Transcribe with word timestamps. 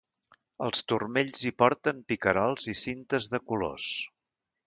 Als 0.67 0.79
turmells 0.91 1.43
hi 1.49 1.51
porten 1.63 2.01
picarols 2.13 2.67
i 2.75 2.77
cintes 2.81 3.31
de 3.35 3.43
colors. 3.53 3.93